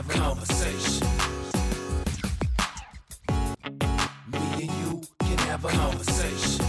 have 0.00 0.16
a 0.16 0.18
conversation. 0.18 1.06
Me 4.32 4.38
and 4.54 4.72
you 4.80 5.00
can 5.18 5.38
have 5.38 5.64
a 5.64 5.68
conversation. 5.68 6.64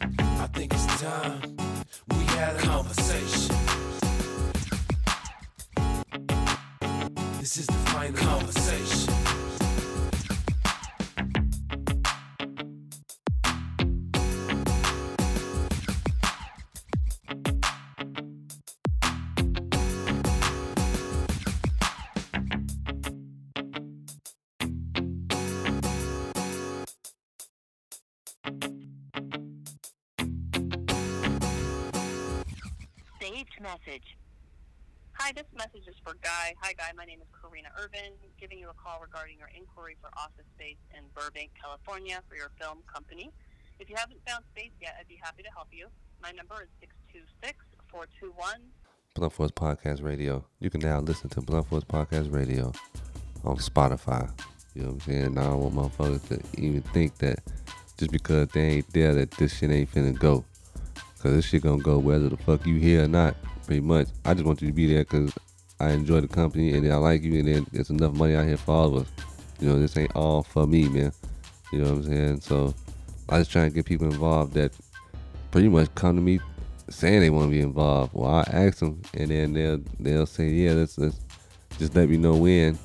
I 0.00 0.46
think 0.52 0.74
it's 0.74 1.00
time 1.00 1.56
we 2.08 2.24
had 2.36 2.56
a 2.56 2.58
conversation. 2.58 3.56
This 7.40 7.56
is 7.56 7.66
the 7.66 7.72
final 7.72 8.12
conversation. 8.12 9.51
Saved 33.22 33.54
message. 33.62 34.18
Hi, 35.12 35.30
this 35.30 35.46
message 35.54 35.86
is 35.86 35.94
for 36.02 36.14
Guy. 36.22 36.56
Hi, 36.60 36.72
Guy. 36.72 36.90
My 36.96 37.04
name 37.04 37.20
is 37.20 37.28
Karina 37.30 37.68
Irvin, 37.78 38.18
giving 38.40 38.58
you 38.58 38.66
a 38.68 38.74
call 38.74 38.98
regarding 39.00 39.38
your 39.38 39.46
inquiry 39.56 39.94
for 40.00 40.10
office 40.18 40.42
space 40.58 40.82
in 40.90 41.04
Burbank, 41.14 41.52
California 41.54 42.18
for 42.28 42.34
your 42.34 42.50
film 42.58 42.78
company. 42.92 43.30
If 43.78 43.88
you 43.88 43.94
haven't 43.96 44.18
found 44.26 44.42
space 44.50 44.72
yet, 44.80 44.96
I'd 44.98 45.06
be 45.06 45.20
happy 45.22 45.44
to 45.44 45.50
help 45.54 45.68
you. 45.70 45.86
My 46.20 46.32
number 46.32 46.66
is 46.66 46.68
626 46.80 47.62
421 47.94 48.58
Blunt 49.14 49.32
Force 49.32 49.52
Podcast 49.52 50.02
Radio. 50.02 50.44
You 50.58 50.70
can 50.70 50.80
now 50.80 50.98
listen 50.98 51.30
to 51.30 51.42
Blunt 51.42 51.68
Force 51.68 51.84
Podcast 51.84 52.34
Radio 52.34 52.72
on 53.44 53.56
Spotify. 53.58 54.28
You 54.74 54.82
know 54.82 54.88
what 54.88 54.94
I'm 54.94 55.00
saying? 55.00 55.34
Now 55.34 55.42
I 55.42 55.46
don't 55.50 55.60
want 55.70 55.94
motherfuckers 55.94 56.26
to 56.26 56.60
even 56.60 56.82
think 56.90 57.18
that 57.18 57.38
just 57.96 58.10
because 58.10 58.48
they 58.48 58.82
ain't 58.82 58.92
there 58.92 59.14
that 59.14 59.30
this 59.30 59.58
shit 59.58 59.70
ain't 59.70 59.94
finna 59.94 60.18
go. 60.18 60.44
Cause 61.22 61.32
this 61.34 61.44
shit 61.44 61.62
gonna 61.62 61.82
go 61.82 61.98
whether 61.98 62.28
the 62.28 62.36
fuck 62.36 62.66
you 62.66 62.80
here 62.80 63.04
or 63.04 63.08
not. 63.08 63.36
Pretty 63.64 63.80
much. 63.80 64.08
I 64.24 64.34
just 64.34 64.44
want 64.44 64.60
you 64.60 64.68
to 64.68 64.74
be 64.74 64.92
there 64.92 65.04
cause 65.04 65.32
I 65.78 65.90
enjoy 65.90 66.20
the 66.20 66.28
company 66.28 66.74
and 66.74 66.92
I 66.92 66.96
like 66.96 67.22
you 67.22 67.38
and 67.38 67.46
then 67.46 67.66
there's 67.70 67.90
enough 67.90 68.14
money 68.14 68.34
out 68.34 68.46
here 68.46 68.56
for 68.56 68.72
all 68.74 68.96
of 68.96 69.02
us. 69.02 69.12
You 69.60 69.68
know, 69.68 69.78
this 69.78 69.96
ain't 69.96 70.16
all 70.16 70.42
for 70.42 70.66
me, 70.66 70.88
man. 70.88 71.12
You 71.72 71.78
know 71.78 71.90
what 71.90 71.98
I'm 71.98 72.02
saying? 72.02 72.40
So 72.40 72.74
I 73.28 73.38
just 73.38 73.52
try 73.52 73.68
to 73.68 73.70
get 73.70 73.86
people 73.86 74.06
involved 74.06 74.54
that 74.54 74.72
pretty 75.52 75.68
much 75.68 75.94
come 75.94 76.16
to 76.16 76.22
me 76.22 76.40
saying 76.90 77.20
they 77.20 77.30
want 77.30 77.46
to 77.46 77.50
be 77.50 77.60
involved. 77.60 78.12
Well, 78.14 78.28
I 78.28 78.42
ask 78.50 78.78
them, 78.78 79.00
and 79.14 79.30
then 79.30 79.52
they'll 79.52 79.80
they'll 80.00 80.26
say, 80.26 80.48
yeah, 80.48 80.72
let's, 80.72 80.98
let's 80.98 81.20
just 81.78 81.94
let 81.94 82.08
me 82.08 82.16
know 82.16 82.34
when. 82.34 82.78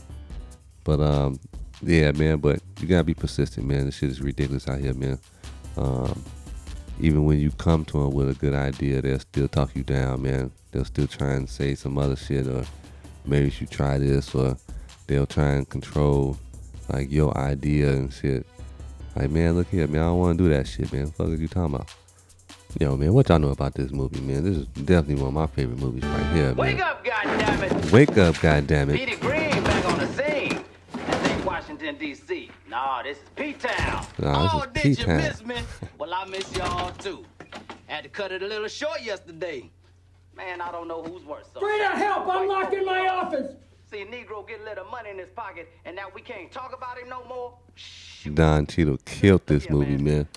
But 0.83 0.99
um, 0.99 1.39
yeah, 1.81 2.11
man. 2.11 2.37
But 2.37 2.61
you 2.79 2.87
gotta 2.87 3.03
be 3.03 3.13
persistent, 3.13 3.67
man. 3.67 3.85
This 3.85 3.95
shit 3.95 4.09
is 4.09 4.21
ridiculous 4.21 4.67
out 4.67 4.79
here, 4.79 4.93
man. 4.93 5.19
Um, 5.75 6.23
even 6.99 7.25
when 7.25 7.39
you 7.39 7.51
come 7.51 7.85
to 7.85 8.03
them 8.03 8.11
with 8.11 8.29
a 8.29 8.33
good 8.33 8.53
idea, 8.53 9.01
they'll 9.01 9.19
still 9.19 9.47
talk 9.47 9.75
you 9.75 9.83
down, 9.83 10.21
man. 10.23 10.51
They'll 10.71 10.85
still 10.85 11.07
try 11.07 11.33
and 11.33 11.49
say 11.49 11.75
some 11.75 11.97
other 11.97 12.15
shit, 12.15 12.47
or 12.47 12.65
maybe 13.25 13.45
you 13.45 13.51
should 13.51 13.71
try 13.71 13.97
this, 13.97 14.33
or 14.33 14.57
they'll 15.05 15.27
try 15.27 15.51
and 15.51 15.69
control 15.69 16.37
like 16.89 17.11
your 17.11 17.37
idea 17.37 17.91
and 17.91 18.11
shit. 18.11 18.45
Like, 19.15 19.29
man, 19.29 19.55
look 19.55 19.67
here, 19.67 19.87
man. 19.87 20.01
I 20.01 20.05
don't 20.05 20.19
want 20.19 20.37
to 20.37 20.43
do 20.43 20.49
that 20.49 20.67
shit, 20.67 20.91
man. 20.91 21.05
The 21.05 21.11
Fuck 21.11 21.29
is 21.29 21.39
you 21.39 21.47
talking 21.47 21.75
about? 21.75 21.93
Yo, 22.79 22.95
man, 22.97 23.13
what 23.13 23.29
y'all 23.29 23.39
know 23.39 23.49
about 23.49 23.73
this 23.73 23.91
movie, 23.91 24.19
man? 24.21 24.43
This 24.43 24.57
is 24.57 24.65
definitely 24.67 25.15
one 25.15 25.29
of 25.29 25.33
my 25.33 25.47
favorite 25.47 25.79
movies 25.79 26.03
right 26.03 26.35
here, 26.35 26.45
man. 26.47 26.57
Wake 26.57 26.79
up, 26.79 27.03
goddammit! 27.05 27.91
Wake 27.91 28.17
up, 28.17 28.35
goddammit. 28.35 28.95
Petey 28.95 29.15
Greene 29.15 29.63
back 29.63 29.85
on 29.85 29.99
the 29.99 30.07
scene. 30.07 30.63
This 30.93 31.31
ain't 31.31 31.45
Washington, 31.45 31.97
D.C. 31.97 32.51
Nah, 32.69 33.01
this 33.01 33.17
is 33.17 33.23
P-Town. 33.35 34.05
Nah, 34.19 34.43
this 34.43 34.51
oh, 34.53 34.61
is 34.63 34.67
did 34.73 34.85
you 34.85 35.05
P-Town. 35.05 35.17
miss 35.17 35.45
me? 35.45 35.55
Well, 35.97 36.13
I 36.13 36.25
miss 36.25 36.53
y'all 36.55 36.91
too. 36.91 37.25
Had 37.85 38.03
to 38.03 38.09
cut 38.09 38.33
it 38.33 38.43
a 38.43 38.47
little 38.47 38.67
short 38.67 39.01
yesterday. 39.01 39.69
Man, 40.35 40.59
I 40.59 40.71
don't 40.71 40.87
know 40.87 41.01
who's 41.01 41.23
worse. 41.23 41.45
Straight 41.55 41.81
out 41.81 41.97
help! 41.97 42.27
I'm 42.27 42.47
locked 42.47 42.73
in 42.73 42.85
my 42.85 43.07
office! 43.07 43.55
See, 43.89 44.01
a 44.01 44.05
Negro 44.05 44.45
get 44.45 44.59
a 44.59 44.63
little 44.65 44.85
money 44.85 45.09
in 45.09 45.17
his 45.17 45.29
pocket, 45.29 45.71
and 45.85 45.95
now 45.95 46.07
we 46.13 46.21
can't 46.21 46.51
talk 46.51 46.73
about 46.75 46.97
him 46.99 47.07
no 47.09 47.23
more? 47.23 47.53
Don 48.33 48.67
Cheadle 48.67 48.97
killed 49.05 49.47
this 49.47 49.69
movie, 49.69 49.97
man. 49.97 50.27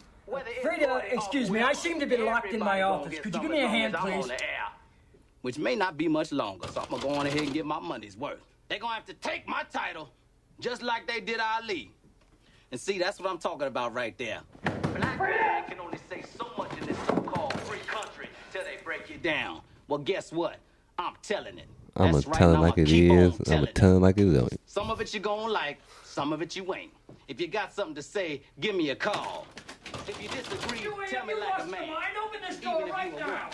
Frida, 0.62 1.02
excuse 1.12 1.50
me, 1.50 1.60
I 1.60 1.72
seem 1.72 1.98
to 1.98 2.06
be 2.06 2.16
locked 2.16 2.52
in 2.52 2.60
my 2.60 2.82
office. 2.82 3.18
Could 3.18 3.34
you 3.34 3.40
give 3.40 3.50
me 3.50 3.60
a 3.60 3.68
hand, 3.68 3.94
please? 3.94 4.30
Which 5.42 5.58
may 5.58 5.74
not 5.74 5.96
be 5.96 6.06
much 6.06 6.30
longer, 6.30 6.68
so 6.68 6.80
I'm 6.82 6.88
gonna 6.88 7.02
go 7.02 7.08
on 7.10 7.26
ahead 7.26 7.40
and 7.40 7.52
get 7.52 7.66
my 7.66 7.80
money's 7.80 8.16
worth. 8.16 8.38
They're 8.68 8.78
gonna 8.78 8.94
have 8.94 9.06
to 9.06 9.14
take 9.14 9.48
my 9.48 9.64
title, 9.72 10.10
just 10.60 10.80
like 10.80 11.08
they 11.08 11.20
did 11.20 11.40
Ali. 11.40 11.90
And 12.72 12.80
see, 12.80 12.98
that's 12.98 13.18
what 13.18 13.28
I'm 13.28 13.38
talking 13.38 13.66
about 13.66 13.94
right 13.94 14.16
there. 14.16 14.40
Black 14.62 15.18
man 15.18 15.64
can 15.68 15.80
only 15.80 15.98
say 16.08 16.22
so 16.38 16.46
much 16.56 16.70
in 16.78 16.86
this 16.86 16.96
so-called 17.08 17.58
free 17.62 17.80
country 17.80 18.28
till 18.52 18.62
they 18.62 18.76
break 18.84 19.10
you 19.10 19.16
down. 19.18 19.62
Well, 19.88 19.98
guess 19.98 20.32
what? 20.32 20.58
I'm 20.96 21.14
telling 21.20 21.58
it. 21.58 21.66
I'm 21.96 22.12
gonna 22.12 22.22
right, 22.28 22.38
tell 22.38 22.54
it 22.54 22.58
like 22.58 22.74
I'ma 22.74 22.82
it 22.82 22.86
keep 22.86 23.10
on 23.10 23.18
is. 23.18 23.38
I'm 23.38 23.44
telling 23.44 23.60
gonna 23.64 23.72
tell 23.72 23.96
it 23.96 24.00
like 24.00 24.18
it 24.18 24.26
is. 24.28 24.48
some 24.66 24.90
of 24.90 25.00
it 25.00 25.12
you 25.12 25.18
gonna 25.18 25.50
like, 25.50 25.78
some 26.04 26.32
of 26.32 26.42
it 26.42 26.54
you 26.54 26.72
ain't. 26.72 26.92
If 27.26 27.40
you 27.40 27.48
got 27.48 27.72
something 27.72 27.96
to 27.96 28.02
say, 28.02 28.42
give 28.60 28.76
me 28.76 28.90
a 28.90 28.96
call. 28.96 29.46
If 30.06 30.22
you 30.22 30.28
disagree, 30.28 30.86
tell 31.08 31.26
me 31.26 31.34
like 31.34 31.62
a 31.62 31.66
man. 31.66 31.92
Open 32.24 32.40
this 32.48 32.60
door 32.60 32.86
right 32.86 33.18
now! 33.18 33.50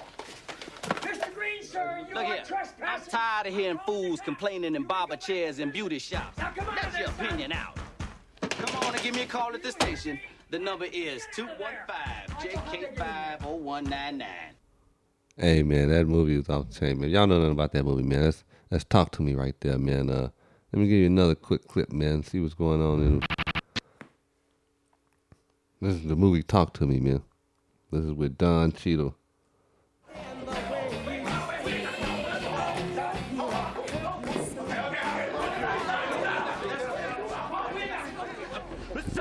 Mr. 0.82 1.34
Greene, 1.34 1.62
sir, 1.62 2.04
you 2.06 2.14
Look 2.14 2.24
are 2.24 2.34
here, 2.34 2.44
I'm 2.84 3.00
tired 3.00 3.46
of 3.46 3.54
hearing 3.54 3.78
fools 3.86 4.20
complaining 4.20 4.74
in 4.74 4.82
barber 4.82 5.16
chairs 5.16 5.58
and 5.58 5.72
beauty 5.72 5.98
shops. 5.98 6.38
Let 6.38 6.98
your 6.98 7.08
opinion 7.08 7.52
out. 7.52 7.78
Give 9.06 9.14
me 9.14 9.22
a 9.22 9.26
call 9.26 9.54
at 9.54 9.62
the 9.62 9.70
station. 9.70 10.18
The 10.50 10.58
number 10.58 10.86
is 10.86 11.22
215-JK50199. 11.36 14.26
Hey 15.36 15.62
man, 15.62 15.90
that 15.90 16.08
movie 16.08 16.36
was 16.36 16.48
off 16.48 16.70
the 16.70 16.74
chain, 16.74 17.00
man. 17.00 17.10
Y'all 17.10 17.28
know 17.28 17.38
nothing 17.38 17.52
about 17.52 17.70
that 17.74 17.84
movie, 17.84 18.02
man. 18.02 18.24
Let's 18.24 18.42
let's 18.68 18.82
talk 18.82 19.12
to 19.12 19.22
me 19.22 19.36
right 19.36 19.54
there, 19.60 19.78
man. 19.78 20.10
Uh, 20.10 20.30
let 20.72 20.80
me 20.80 20.88
give 20.88 20.98
you 20.98 21.06
another 21.06 21.36
quick 21.36 21.68
clip, 21.68 21.92
man. 21.92 22.24
See 22.24 22.40
what's 22.40 22.54
going 22.54 22.82
on 22.82 23.00
in. 23.00 23.22
This 25.80 25.94
is 25.94 26.08
the 26.08 26.16
movie 26.16 26.42
Talk 26.42 26.74
to 26.74 26.84
Me, 26.84 26.98
man. 26.98 27.22
This 27.92 28.06
is 28.06 28.12
with 28.12 28.36
Don 28.36 28.72
Cheadle. 28.72 29.14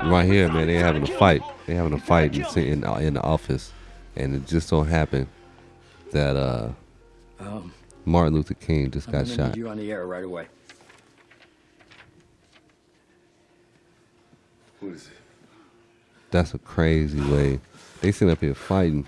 Right 0.08 0.24
here, 0.26 0.50
man, 0.52 0.66
they 0.68 0.74
having 0.76 1.02
a 1.02 1.06
fight. 1.06 1.42
They 1.66 1.74
having 1.74 1.92
a 1.92 1.98
fight 1.98 2.36
in, 2.36 2.44
in, 2.62 2.84
in 3.02 3.14
the 3.14 3.22
office, 3.22 3.72
and 4.14 4.34
it 4.34 4.46
just 4.46 4.68
so 4.68 4.82
happened 4.82 5.26
that 6.12 6.36
uh, 6.36 6.68
Um, 7.40 7.72
Martin 8.04 8.34
Luther 8.34 8.54
King 8.54 8.90
just 8.90 9.08
I'm 9.08 9.12
got 9.12 9.26
shot. 9.28 9.48
need 9.48 9.56
you 9.56 9.68
on 9.68 9.76
the 9.78 9.90
air 9.90 10.06
right 10.06 10.22
away. 10.24 10.46
Who 14.80 14.90
is 14.90 15.06
it? 15.06 15.12
That's 16.30 16.54
a 16.54 16.58
crazy 16.58 17.20
way. 17.20 17.60
They 18.00 18.12
sit 18.12 18.28
up 18.28 18.40
here 18.40 18.54
fighting 18.54 19.06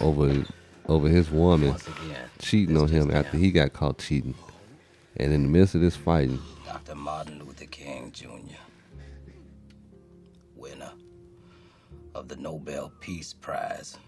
over 0.00 0.44
over 0.88 1.08
his 1.08 1.30
woman 1.30 1.76
cheating 2.40 2.76
on 2.76 2.88
him 2.88 3.10
after 3.12 3.36
he 3.36 3.50
got 3.52 3.72
caught 3.72 3.98
cheating. 3.98 4.34
And 5.16 5.32
in 5.32 5.42
the 5.44 5.48
midst 5.48 5.74
of 5.74 5.80
this 5.80 5.94
fighting, 5.94 6.40
Dr. 6.66 6.94
Martin 6.96 7.38
Luther 7.44 7.66
King 7.66 8.10
Jr., 8.12 8.26
winner 10.62 10.92
of 12.14 12.28
the 12.28 12.36
Nobel 12.36 12.92
Peace 13.00 13.32
Prize 13.32 13.98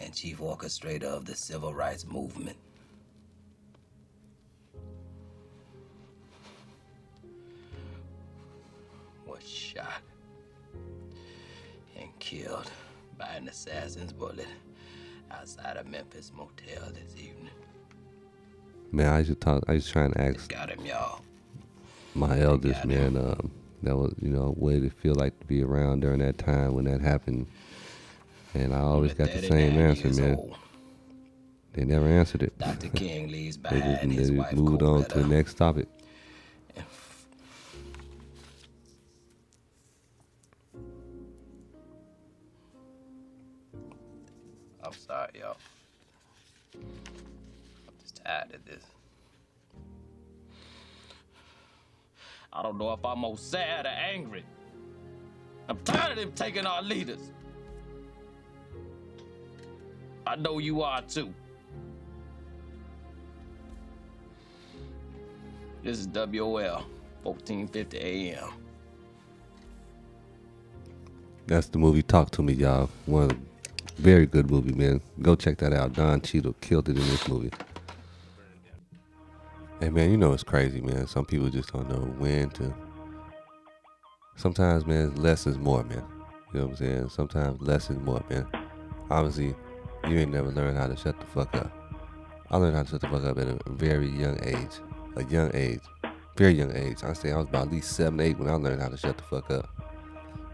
and 0.00 0.14
chief 0.14 0.38
orchestrator 0.38 1.04
of 1.04 1.24
the 1.24 1.34
civil 1.34 1.72
rights 1.72 2.04
movement. 2.06 2.58
Was 9.26 9.48
shot 9.48 10.02
and 11.98 12.10
killed 12.18 12.70
by 13.16 13.28
an 13.36 13.48
assassin's 13.48 14.12
bullet 14.12 14.46
outside 15.30 15.78
a 15.78 15.84
Memphis 15.84 16.30
motel 16.36 16.82
this 16.92 17.14
evening. 17.16 17.50
man, 18.92 19.08
I 19.08 19.22
to 19.22 19.34
talk. 19.34 19.64
I 19.68 19.78
trying 19.78 20.12
to 20.12 20.20
ask 20.20 20.48
Got 20.50 20.68
him, 20.70 20.84
y'all. 20.84 21.22
my 22.14 22.40
eldest 22.40 22.84
man. 22.84 23.16
Um, 23.16 23.50
that 23.84 23.96
was 23.96 24.14
you 24.20 24.28
know 24.28 24.54
what 24.56 24.72
did 24.72 24.84
it 24.84 24.92
feel 24.92 25.14
like 25.14 25.38
to 25.40 25.46
be 25.46 25.62
around 25.62 26.00
during 26.00 26.20
that 26.20 26.38
time 26.38 26.74
when 26.74 26.84
that 26.84 27.00
happened. 27.00 27.46
And 28.54 28.74
I 28.74 28.80
always 28.80 29.14
got 29.14 29.32
the 29.32 29.42
same 29.42 29.78
answer, 29.78 30.08
man. 30.10 30.36
old. 30.36 30.56
They 31.72 31.84
never 31.84 32.06
answered 32.06 32.44
it. 32.44 32.56
Dr. 32.58 32.88
King 32.90 33.30
leaves 33.32 33.56
they 33.70 33.80
just, 33.80 34.02
they 34.02 34.14
just 34.14 34.52
moved 34.52 34.82
on 34.82 35.04
to 35.04 35.18
the 35.18 35.26
next 35.26 35.54
topic. 35.54 35.88
I'm 44.84 44.92
sorry, 44.92 45.30
y'all. 45.40 45.56
I'm 46.74 47.94
just 48.00 48.22
tired 48.24 48.54
of 48.54 48.64
this. 48.64 48.84
I 52.54 52.62
don't 52.62 52.78
know 52.78 52.92
if 52.92 53.04
I'm 53.04 53.18
more 53.18 53.36
sad 53.36 53.84
or 53.86 53.88
angry. 53.88 54.44
I'm 55.68 55.78
tired 55.78 56.12
of 56.12 56.18
them 56.18 56.32
taking 56.32 56.66
our 56.66 56.82
leaders. 56.82 57.32
I 60.26 60.36
know 60.36 60.58
you 60.58 60.82
are 60.82 61.02
too. 61.02 61.34
This 65.82 65.98
is 65.98 66.06
WOL, 66.08 66.86
1450 67.24 67.98
AM. 67.98 68.48
That's 71.46 71.66
the 71.66 71.78
movie 71.78 72.02
Talk 72.02 72.30
to 72.32 72.42
Me, 72.42 72.54
y'all. 72.54 72.88
One 73.04 73.46
very 73.98 74.26
good 74.26 74.50
movie, 74.50 74.72
man. 74.72 75.00
Go 75.20 75.34
check 75.34 75.58
that 75.58 75.72
out. 75.72 75.92
Don 75.92 76.20
Cheadle 76.20 76.54
killed 76.60 76.88
it 76.88 76.96
in 76.96 77.06
this 77.06 77.28
movie. 77.28 77.50
Hey 79.80 79.90
man, 79.90 80.08
you 80.08 80.16
know 80.16 80.32
it's 80.32 80.44
crazy, 80.44 80.80
man. 80.80 81.08
Some 81.08 81.24
people 81.24 81.50
just 81.50 81.72
don't 81.72 81.88
know 81.88 82.06
when 82.18 82.48
to. 82.50 82.72
Sometimes, 84.36 84.86
man, 84.86 85.16
less 85.16 85.48
is 85.48 85.58
more, 85.58 85.82
man. 85.82 86.04
You 86.52 86.60
know 86.60 86.66
what 86.66 86.70
I'm 86.70 86.76
saying? 86.76 87.08
Sometimes 87.08 87.60
less 87.60 87.90
is 87.90 87.98
more, 87.98 88.22
man. 88.30 88.46
Obviously, 89.10 89.56
you 90.08 90.18
ain't 90.18 90.30
never 90.30 90.52
learned 90.52 90.78
how 90.78 90.86
to 90.86 90.96
shut 90.96 91.18
the 91.18 91.26
fuck 91.26 91.52
up. 91.56 91.72
I 92.52 92.56
learned 92.56 92.76
how 92.76 92.84
to 92.84 92.88
shut 92.88 93.00
the 93.00 93.08
fuck 93.08 93.24
up 93.24 93.36
at 93.36 93.48
a 93.48 93.58
very 93.66 94.08
young 94.08 94.38
age. 94.44 94.80
A 95.16 95.24
young 95.24 95.50
age. 95.54 95.82
Very 96.36 96.52
young 96.52 96.74
age. 96.76 97.02
I 97.02 97.12
say 97.12 97.32
I 97.32 97.38
was 97.38 97.48
about 97.48 97.66
at 97.66 97.72
least 97.72 97.96
seven, 97.96 98.20
eight 98.20 98.38
when 98.38 98.48
I 98.48 98.54
learned 98.54 98.80
how 98.80 98.88
to 98.88 98.96
shut 98.96 99.18
the 99.18 99.24
fuck 99.24 99.50
up. 99.50 99.68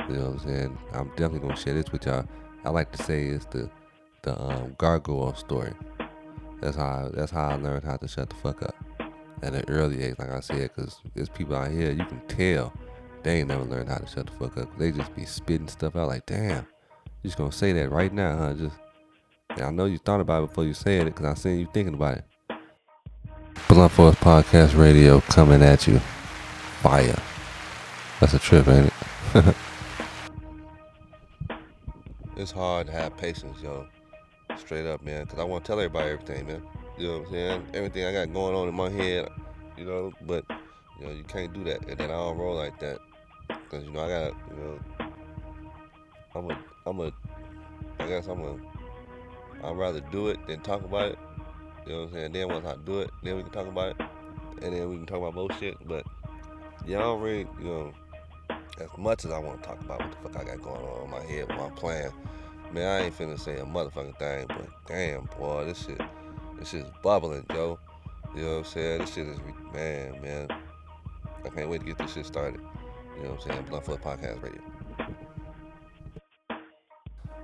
You 0.08 0.17
know 0.17 0.31
what 0.31 0.40
I'm 0.43 0.49
saying? 0.49 0.78
I'm 0.94 1.08
definitely 1.11 1.40
gonna 1.40 1.56
share 1.56 1.75
this 1.75 1.93
with 1.93 2.06
y'all. 2.06 2.26
I 2.64 2.70
like 2.70 2.90
to 2.93 3.02
say 3.02 3.26
it's 3.26 3.44
the 3.44 3.70
the 4.22 4.40
um, 4.43 4.75
gargoyle 4.78 5.34
story. 5.34 5.75
That's 6.62 6.76
how 6.76 6.87
I, 6.87 7.11
that's 7.12 7.32
how 7.32 7.50
I 7.50 7.56
learned 7.56 7.84
how 7.84 7.99
to 7.99 8.08
shut 8.08 8.31
the 8.31 8.37
fuck 8.37 8.62
up 8.62 8.75
at 9.43 9.55
an 9.55 9.65
early 9.69 10.03
age, 10.03 10.17
like 10.19 10.31
I 10.31 10.41
said, 10.41 10.71
because 10.75 11.01
there's 11.15 11.29
people 11.29 11.57
out 11.57 11.71
here 11.71 11.91
you 11.91 12.05
can 12.05 12.21
tell 12.29 12.73
they 13.23 13.41
ain't 13.41 13.49
never 13.49 13.65
learned 13.65 13.89
how 13.89 13.99
to 13.99 14.07
shut 14.07 14.27
the 14.27 14.33
fuck 14.33 14.57
up. 14.57 14.79
They 14.79 14.93
just 14.93 15.15
be 15.15 15.25
spitting 15.25 15.69
stuff 15.69 15.97
out 15.97 16.09
like, 16.09 16.27
damn, 16.27 16.67
you 17.23 17.29
just 17.29 17.37
gonna 17.37 17.53
say 17.53 17.73
that 17.73 17.91
right 17.91 18.13
now, 18.13 18.37
huh? 18.37 18.55
Just, 18.55 18.77
yeah, 19.57 19.69
I 19.69 19.71
know 19.71 19.87
you 19.87 19.99
thought 19.99 20.21
about 20.21 20.45
it 20.45 20.49
before 20.49 20.65
you 20.65 20.75
said 20.75 21.03
it, 21.07 21.15
because 21.15 21.27
I 21.27 21.35
seen 21.35 21.59
you 21.59 21.69
thinking 21.73 21.95
about 21.95 22.19
it. 22.19 22.25
Blunt 23.69 23.93
Force 23.93 24.17
Podcast 24.17 24.79
Radio 24.79 25.21
coming 25.21 25.63
at 25.63 25.87
you. 25.87 25.99
Fire. 26.81 27.19
That's 28.21 28.35
a 28.35 28.39
trip, 28.39 28.67
ain't 28.69 28.87
it? 28.87 28.93
it's 32.37 32.51
hard 32.51 32.87
to 32.87 32.93
have 32.93 33.17
patience, 33.17 33.61
yo. 33.63 33.87
Straight 34.57 34.87
up, 34.87 35.03
man, 35.03 35.25
because 35.25 35.39
I 35.39 35.45
want 35.45 35.65
to 35.65 35.69
tell 35.69 35.79
everybody 35.79 36.11
everything, 36.11 36.47
man. 36.47 36.63
You 37.00 37.06
know 37.06 37.19
what 37.20 37.29
I'm 37.29 37.32
saying? 37.32 37.67
Everything 37.73 38.05
I 38.05 38.12
got 38.12 38.31
going 38.31 38.55
on 38.55 38.69
in 38.69 38.75
my 38.75 38.91
head, 38.91 39.31
you 39.79 39.87
know, 39.87 40.12
but, 40.26 40.44
you 40.99 41.06
know, 41.06 41.12
you 41.12 41.25
can't 41.25 41.50
do 41.55 41.64
that. 41.64 41.88
And 41.88 41.97
then 41.97 42.11
I 42.11 42.12
don't 42.12 42.37
roll 42.37 42.55
like 42.55 42.79
that. 42.81 42.99
Because, 43.49 43.87
you 43.87 43.91
know, 43.91 44.05
I 44.05 44.08
got, 44.08 44.35
you 44.50 44.56
know, 44.62 44.79
I'm 46.35 46.50
a, 46.50 46.58
I'm 46.85 47.00
a, 47.00 47.11
I 48.00 48.06
guess 48.06 48.26
I'm 48.26 48.43
a, 48.43 48.58
I'd 49.64 49.79
rather 49.79 50.00
do 50.12 50.29
it 50.29 50.47
than 50.47 50.61
talk 50.61 50.85
about 50.85 51.12
it. 51.12 51.19
You 51.87 51.93
know 51.93 51.99
what 52.00 52.08
I'm 52.08 52.12
saying? 52.12 52.32
Then 52.32 52.49
once 52.49 52.67
I 52.67 52.76
do 52.85 53.00
it, 53.00 53.11
then 53.23 53.37
we 53.37 53.44
can 53.44 53.53
talk 53.53 53.67
about 53.67 53.99
it. 53.99 54.06
And 54.61 54.75
then 54.75 54.91
we 54.91 54.96
can 54.96 55.06
talk 55.06 55.17
about 55.20 55.35
more 55.35 55.49
shit. 55.58 55.79
But, 55.88 56.05
yeah, 56.87 56.99
I 56.99 57.00
don't 57.00 57.23
really, 57.23 57.46
you 57.58 57.64
know, 57.64 57.93
as 58.79 58.91
much 58.99 59.25
as 59.25 59.31
I 59.31 59.38
want 59.38 59.62
to 59.62 59.69
talk 59.70 59.81
about 59.81 60.00
what 60.00 60.11
the 60.11 60.29
fuck 60.29 60.43
I 60.43 60.44
got 60.44 60.61
going 60.61 60.82
on 60.82 61.05
in 61.05 61.11
my 61.11 61.23
head, 61.23 61.49
what 61.49 61.61
I'm 61.61 61.73
playing. 61.73 62.12
Man, 62.75 62.87
I 62.87 63.06
ain't 63.06 63.17
finna 63.17 63.41
say 63.41 63.56
a 63.56 63.64
motherfucking 63.64 64.19
thing, 64.19 64.46
but 64.49 64.69
damn, 64.87 65.25
boy, 65.38 65.64
this 65.64 65.87
shit, 65.87 66.00
this 66.61 66.71
shit's 66.71 66.91
bubbling, 67.03 67.45
Joe. 67.51 67.79
You 68.37 68.43
know 68.43 68.51
what 68.51 68.59
I'm 68.59 68.65
saying? 68.65 69.01
This 69.01 69.15
shit 69.15 69.27
is, 69.27 69.39
man, 69.73 70.21
man. 70.23 70.49
I 71.45 71.49
can't 71.49 71.69
wait 71.69 71.81
to 71.81 71.87
get 71.87 71.99
this 71.99 72.12
shit 72.12 72.27
started. 72.27 72.61
You 73.17 73.25
know 73.25 73.31
what 73.31 73.43
I'm 73.47 73.51
saying? 73.51 73.65
Blunt 73.69 73.85
Force 73.87 73.99
Podcast 73.99 74.43
Radio. 74.43 74.61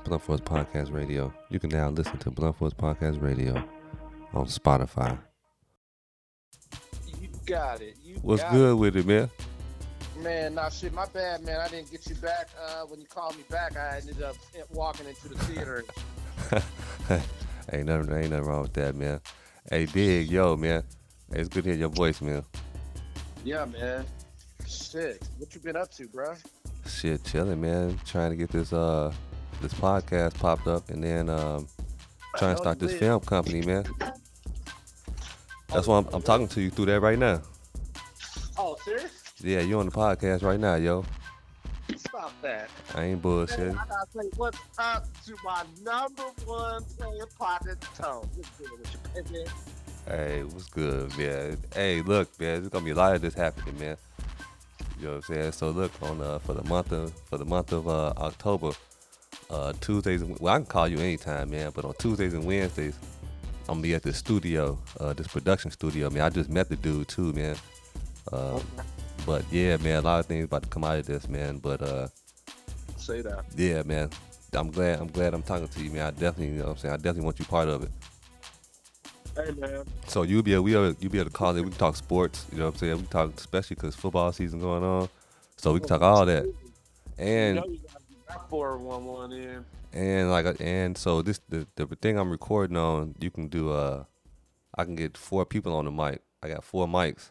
Blunt 0.04 0.22
Force 0.22 0.40
Podcast 0.40 0.92
Radio. 0.92 1.32
You 1.50 1.58
can 1.58 1.70
now 1.70 1.88
listen 1.88 2.18
to 2.18 2.30
Blunt 2.30 2.56
Force 2.56 2.74
Podcast 2.74 3.20
Radio 3.20 3.54
on 4.34 4.46
Spotify. 4.46 5.18
You 7.18 7.28
got 7.46 7.80
it. 7.80 7.96
You 8.04 8.16
What's 8.22 8.42
got 8.42 8.52
good 8.52 8.78
with 8.78 8.96
it, 8.96 9.06
man? 9.06 9.30
Man, 10.22 10.54
nah, 10.54 10.68
shit, 10.68 10.94
my 10.94 11.06
bad, 11.06 11.42
man. 11.44 11.60
I 11.60 11.68
didn't 11.68 11.90
get 11.90 12.06
you 12.06 12.14
back. 12.16 12.48
Uh, 12.62 12.84
when 12.84 13.00
you 13.00 13.06
called 13.06 13.36
me 13.36 13.44
back, 13.50 13.76
I 13.76 13.98
ended 13.98 14.22
up 14.22 14.36
walking 14.70 15.06
into 15.06 15.28
the 15.28 15.38
theater. 15.44 15.84
ain't 17.72 17.86
nothing, 17.86 18.12
ain't 18.12 18.30
nothing 18.30 18.46
wrong 18.46 18.62
with 18.62 18.72
that, 18.74 18.94
man. 18.94 19.20
Hey, 19.70 19.86
Dig, 19.86 20.30
yo, 20.30 20.56
man. 20.56 20.82
Hey, 21.32 21.40
it's 21.40 21.48
good 21.48 21.64
to 21.64 21.70
hear 21.70 21.78
your 21.78 21.88
voice, 21.88 22.20
man. 22.20 22.44
yeah, 23.44 23.64
man. 23.64 24.04
Shit, 24.66 25.22
what 25.38 25.54
you 25.54 25.60
been 25.60 25.76
up 25.76 25.90
to, 25.92 26.08
bro? 26.08 26.34
Shit, 26.86 27.24
chilling, 27.24 27.60
man. 27.60 27.98
Trying 28.04 28.30
to 28.30 28.36
get 28.36 28.50
this 28.50 28.72
uh 28.72 29.12
this 29.60 29.74
podcast 29.74 30.34
popped 30.38 30.66
up, 30.66 30.90
and 30.90 31.02
then 31.02 31.28
um 31.28 31.66
trying 32.36 32.54
to 32.54 32.60
start 32.60 32.78
this 32.78 32.92
will. 32.92 32.98
film 32.98 33.20
company, 33.20 33.62
man. 33.62 33.84
That's 35.68 35.86
why 35.86 35.98
I'm, 35.98 36.06
I'm 36.12 36.22
talking 36.22 36.48
to 36.48 36.60
you 36.60 36.70
through 36.70 36.86
that 36.86 37.00
right 37.00 37.18
now. 37.18 37.42
Oh, 38.58 38.76
serious? 38.84 39.12
Yeah, 39.42 39.60
you 39.60 39.78
on 39.78 39.86
the 39.86 39.92
podcast 39.92 40.42
right 40.42 40.58
now, 40.58 40.76
yo. 40.76 41.04
Stop 42.26 42.42
that. 42.42 42.70
I 42.96 43.04
ain't 43.04 43.22
bullshit. 43.22 43.60
I 43.60 43.72
gotta 43.72 44.06
say 44.12 44.28
what's 44.36 44.58
up 44.78 45.06
to 45.26 45.36
my 45.44 45.62
number 45.84 46.24
one 46.44 46.82
player 46.98 47.26
partner, 47.38 47.78
Tone. 47.96 48.28
What's 48.34 48.50
good 48.58 48.70
with 48.72 48.92
you, 48.92 49.22
baby? 49.22 49.50
Hey, 50.08 50.42
what's 50.42 50.66
good, 50.66 51.16
man? 51.16 51.56
Hey, 51.72 52.02
look, 52.02 52.28
man, 52.40 52.62
there's 52.62 52.68
gonna 52.68 52.84
be 52.84 52.90
a 52.90 52.96
lot 52.96 53.14
of 53.14 53.22
this 53.22 53.34
happening, 53.34 53.78
man. 53.78 53.96
You 54.98 55.06
know 55.06 55.10
what 55.10 55.28
I'm 55.28 55.34
saying? 55.34 55.52
So 55.52 55.70
look, 55.70 55.92
on 56.02 56.20
uh 56.20 56.40
for 56.40 56.54
the 56.54 56.64
month 56.64 56.90
of 56.90 57.12
for 57.26 57.38
the 57.38 57.44
month 57.44 57.70
of 57.70 57.86
uh 57.86 58.12
October, 58.16 58.72
uh 59.48 59.72
Tuesdays 59.80 60.24
well 60.24 60.52
I 60.54 60.56
can 60.56 60.66
call 60.66 60.88
you 60.88 60.98
anytime, 60.98 61.50
man, 61.50 61.70
but 61.76 61.84
on 61.84 61.94
Tuesdays 61.94 62.34
and 62.34 62.44
Wednesdays, 62.44 62.98
I'm 63.68 63.74
gonna 63.74 63.82
be 63.82 63.94
at 63.94 64.02
the 64.02 64.12
studio, 64.12 64.76
uh 64.98 65.12
this 65.12 65.28
production 65.28 65.70
studio, 65.70 66.10
man. 66.10 66.22
I 66.22 66.30
just 66.30 66.50
met 66.50 66.70
the 66.70 66.76
dude 66.76 67.06
too, 67.06 67.32
man. 67.34 67.54
Uh, 68.32 68.58
but 69.26 69.44
yeah, 69.50 69.76
man, 69.78 69.96
a 69.96 70.02
lot 70.02 70.20
of 70.20 70.26
things 70.26 70.44
about 70.44 70.62
to 70.62 70.68
come 70.68 70.84
out 70.84 70.98
of 70.98 71.06
this, 71.06 71.28
man. 71.28 71.58
But 71.58 71.82
uh 71.82 72.08
Say 72.96 73.20
that. 73.22 73.44
yeah, 73.56 73.82
man. 73.82 74.10
I'm 74.54 74.70
glad 74.70 75.00
I'm 75.00 75.08
glad 75.08 75.34
I'm 75.34 75.42
talking 75.42 75.68
to 75.68 75.82
you, 75.82 75.90
man. 75.90 76.06
I 76.06 76.10
definitely 76.12 76.46
you 76.46 76.52
know 76.60 76.64
what 76.64 76.70
I'm 76.70 76.76
saying, 76.78 76.94
I 76.94 76.96
definitely 76.96 77.24
want 77.24 77.38
you 77.38 77.44
part 77.44 77.68
of 77.68 77.82
it. 77.82 77.90
Hey, 79.36 79.50
man. 79.52 79.84
So 80.06 80.22
you'll 80.22 80.42
be 80.42 80.54
able, 80.54 80.64
we 80.64 80.74
able, 80.74 80.94
you'll 80.98 81.12
be 81.12 81.18
able 81.18 81.28
to 81.30 81.36
call 81.36 81.54
it. 81.54 81.60
We 81.60 81.68
can 81.68 81.78
talk 81.78 81.94
sports. 81.96 82.46
You 82.52 82.58
know 82.58 82.66
what 82.66 82.74
I'm 82.74 82.78
saying? 82.78 82.92
We 82.94 82.98
can 83.00 83.08
talk, 83.10 83.36
especially 83.36 83.74
because 83.74 83.94
football 83.94 84.32
season 84.32 84.60
going 84.60 84.82
on. 84.82 85.10
So 85.56 85.74
we 85.74 85.80
can 85.80 85.88
talk 85.88 86.00
all 86.00 86.24
that. 86.24 86.46
And 87.18 87.56
you 87.56 87.62
gotta 87.62 87.72
get 87.72 88.48
411 88.48 89.32
in. 89.32 89.64
and 89.92 90.30
like 90.30 90.60
and 90.60 90.96
so 90.96 91.20
this 91.22 91.40
the 91.48 91.66
the 91.76 91.86
thing 91.96 92.18
I'm 92.18 92.30
recording 92.30 92.76
on. 92.78 93.14
You 93.18 93.30
can 93.30 93.48
do 93.48 93.72
uh, 93.72 94.04
I 94.74 94.84
can 94.84 94.94
get 94.96 95.18
four 95.18 95.44
people 95.44 95.74
on 95.74 95.84
the 95.84 95.90
mic. 95.90 96.22
I 96.42 96.48
got 96.48 96.64
four 96.64 96.86
mics, 96.86 97.30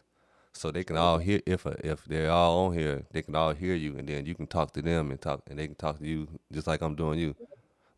so 0.56 0.70
they 0.70 0.84
can 0.84 0.96
all 0.96 1.18
hear 1.18 1.40
if 1.46 1.66
if 1.66 2.04
they're 2.04 2.30
all 2.30 2.66
on 2.66 2.74
here, 2.74 3.04
they 3.12 3.22
can 3.22 3.34
all 3.34 3.52
hear 3.52 3.74
you, 3.74 3.96
and 3.96 4.08
then 4.08 4.26
you 4.26 4.34
can 4.34 4.46
talk 4.46 4.72
to 4.72 4.82
them 4.82 5.10
and 5.10 5.20
talk, 5.20 5.42
and 5.48 5.58
they 5.58 5.66
can 5.66 5.76
talk 5.76 5.98
to 5.98 6.06
you 6.06 6.28
just 6.52 6.66
like 6.66 6.80
I'm 6.82 6.94
doing 6.94 7.18
you. 7.18 7.34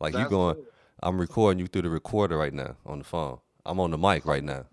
Like 0.01 0.17
you 0.17 0.29
going. 0.29 0.57
I'm 1.01 1.21
recording 1.21 1.61
you 1.61 1.69
through 1.69 1.83
the 1.83 1.91
recorder 1.91 2.37
right 2.37 2.53
now 2.53 2.77
on 2.85 2.99
the 2.99 3.05
phone. 3.05 3.39
I'm 3.65 3.79
on 3.79 3.93
the 3.93 3.99
mic 3.99 4.27
right 4.27 4.43
now. 4.43 4.65